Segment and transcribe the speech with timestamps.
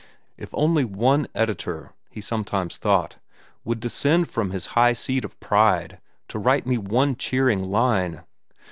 [0.35, 3.17] If only one editor, he sometimes thought,
[3.63, 8.23] would descend from his high seat of pride to write me one cheering line!